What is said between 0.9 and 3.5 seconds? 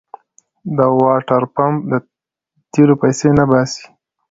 واټرپمپ د تېلو پيسې نه